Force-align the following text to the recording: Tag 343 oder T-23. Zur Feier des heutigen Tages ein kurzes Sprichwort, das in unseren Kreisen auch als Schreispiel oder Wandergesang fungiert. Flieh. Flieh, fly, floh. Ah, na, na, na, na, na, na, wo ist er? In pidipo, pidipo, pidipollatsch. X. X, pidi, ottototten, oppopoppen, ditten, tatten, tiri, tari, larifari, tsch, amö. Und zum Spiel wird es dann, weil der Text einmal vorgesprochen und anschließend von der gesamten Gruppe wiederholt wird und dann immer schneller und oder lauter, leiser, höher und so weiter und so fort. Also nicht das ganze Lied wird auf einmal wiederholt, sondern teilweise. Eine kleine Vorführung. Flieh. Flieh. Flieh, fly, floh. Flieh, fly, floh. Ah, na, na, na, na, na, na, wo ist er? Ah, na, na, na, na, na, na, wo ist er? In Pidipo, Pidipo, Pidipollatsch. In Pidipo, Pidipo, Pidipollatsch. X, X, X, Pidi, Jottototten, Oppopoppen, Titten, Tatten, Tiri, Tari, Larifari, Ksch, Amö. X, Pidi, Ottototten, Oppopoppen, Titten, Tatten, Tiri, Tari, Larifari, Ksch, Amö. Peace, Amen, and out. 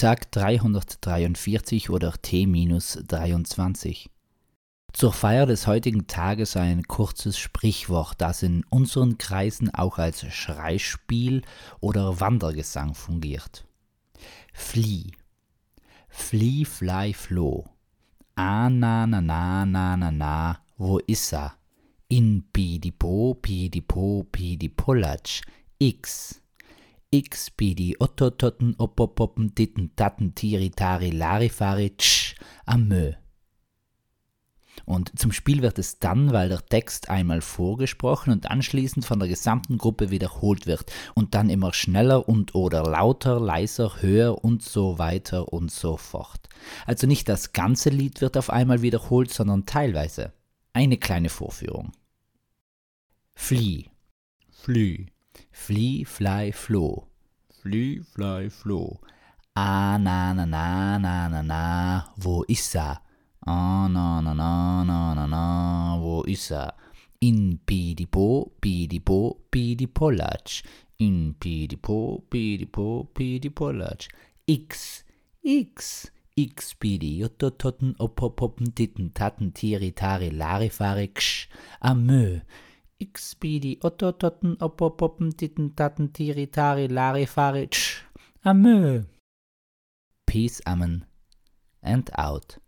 Tag 0.00 0.32
343 0.32 1.90
oder 1.90 2.14
T-23. 2.22 4.06
Zur 4.94 5.12
Feier 5.12 5.44
des 5.44 5.66
heutigen 5.66 6.06
Tages 6.06 6.56
ein 6.56 6.84
kurzes 6.84 7.36
Sprichwort, 7.36 8.18
das 8.18 8.42
in 8.42 8.64
unseren 8.70 9.18
Kreisen 9.18 9.68
auch 9.74 9.98
als 9.98 10.24
Schreispiel 10.32 11.42
oder 11.80 12.18
Wandergesang 12.18 12.94
fungiert. 12.94 13.66
Flieh. 14.54 15.12
Flieh, 16.08 16.64
fly, 16.64 17.12
floh. 17.12 17.66
Ah, 18.36 18.70
na, 18.70 19.06
na, 19.06 19.20
na, 19.20 19.66
na, 19.66 19.98
na, 19.98 20.10
na, 20.10 20.60
wo 20.78 20.96
ist 20.96 21.34
er? 21.34 21.58
In 22.08 22.44
pidipo, 22.50 23.34
pidipo, 23.34 24.26
pidipollatsch. 24.32 25.42
X. 25.78 26.40
X, 27.12 27.50
pidi, 27.50 27.96
ottototten, 27.98 28.76
oppopoppen, 28.78 29.54
ditten, 29.54 29.96
tatten, 29.96 30.34
tiri, 30.34 30.70
tari, 30.70 31.10
larifari, 31.10 31.96
tsch, 31.96 32.36
amö. 32.66 33.12
Und 34.84 35.18
zum 35.18 35.32
Spiel 35.32 35.62
wird 35.62 35.78
es 35.78 35.98
dann, 35.98 36.32
weil 36.32 36.48
der 36.48 36.64
Text 36.64 37.10
einmal 37.10 37.40
vorgesprochen 37.40 38.32
und 38.32 38.50
anschließend 38.50 39.04
von 39.04 39.18
der 39.18 39.28
gesamten 39.28 39.78
Gruppe 39.78 40.10
wiederholt 40.10 40.66
wird 40.66 40.92
und 41.14 41.34
dann 41.34 41.50
immer 41.50 41.72
schneller 41.72 42.28
und 42.28 42.54
oder 42.54 42.84
lauter, 42.84 43.40
leiser, 43.40 44.00
höher 44.00 44.42
und 44.42 44.62
so 44.62 44.98
weiter 44.98 45.52
und 45.52 45.70
so 45.70 45.96
fort. 45.96 46.48
Also 46.86 47.06
nicht 47.06 47.28
das 47.28 47.52
ganze 47.52 47.90
Lied 47.90 48.20
wird 48.20 48.36
auf 48.36 48.50
einmal 48.50 48.82
wiederholt, 48.82 49.32
sondern 49.32 49.66
teilweise. 49.66 50.32
Eine 50.72 50.96
kleine 50.96 51.28
Vorführung. 51.28 51.92
Flieh. 53.34 53.90
Flieh. 54.50 55.06
Flieh, 55.52 56.04
fly, 56.04 56.52
floh. 56.52 57.06
Flieh, 57.62 58.02
fly, 58.02 58.48
floh. 58.48 59.00
Ah, 59.56 59.98
na, 60.00 60.32
na, 60.32 60.44
na, 60.44 60.98
na, 60.98 61.28
na, 61.28 61.42
na, 61.42 62.04
wo 62.16 62.44
ist 62.48 62.74
er? 62.76 63.00
Ah, 63.46 63.88
na, 63.88 64.20
na, 64.20 64.32
na, 64.32 64.84
na, 64.84 65.14
na, 65.14 65.26
na, 65.26 65.98
wo 66.00 66.22
ist 66.22 66.50
er? 66.50 66.74
In 67.20 67.58
Pidipo, 67.66 68.52
Pidipo, 68.60 69.36
Pidipollatsch. 69.50 70.62
In 70.98 71.34
Pidipo, 71.38 72.22
Pidipo, 72.30 73.08
Pidipollatsch. 73.12 74.08
X, 74.46 75.04
X, 75.44 76.10
X, 76.36 76.74
Pidi, 76.74 77.18
Jottototten, 77.18 77.94
Oppopoppen, 77.98 78.74
Titten, 78.74 79.12
Tatten, 79.12 79.52
Tiri, 79.52 79.92
Tari, 79.92 80.30
Larifari, 80.30 81.08
Ksch, 81.08 81.48
Amö. 81.82 82.40
X, 83.00 83.34
Pidi, 83.34 83.78
Ottototten, 83.82 84.56
Oppopoppen, 84.60 85.36
Titten, 85.36 85.74
Tatten, 85.74 86.12
Tiri, 86.12 86.46
Tari, 86.46 86.88
Larifari, 86.88 87.68
Ksch, 87.68 88.02
Amö. 88.44 89.04
Peace, 90.26 90.60
Amen, 90.66 91.04
and 91.82 92.10
out. 92.16 92.58